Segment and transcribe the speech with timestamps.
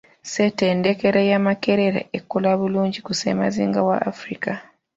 [0.23, 4.51] Ssettendekero ya Makerere ekola bulungi ku ssemazinga wa Africa.